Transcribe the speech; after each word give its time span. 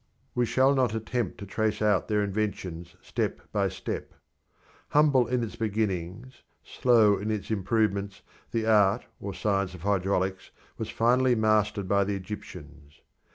We 0.33 0.47
shall 0.47 0.73
not 0.73 0.95
attempt 0.95 1.37
to 1.37 1.45
trace 1.45 1.79
out 1.79 2.07
their 2.07 2.23
inventions 2.23 2.95
step 3.03 3.39
by 3.51 3.69
step. 3.69 4.15
Humble 4.89 5.27
in 5.27 5.43
its 5.43 5.55
beginnings, 5.55 6.41
slow 6.63 7.17
in 7.17 7.29
its 7.29 7.51
improvements, 7.51 8.23
the 8.49 8.65
art 8.65 9.05
or 9.19 9.35
science 9.35 9.75
of 9.75 9.83
hydraulics 9.83 10.49
was 10.79 10.89
finally 10.89 11.35
mastered 11.35 11.87
by 11.87 12.03
the 12.03 12.15
Egyptians. 12.15 13.01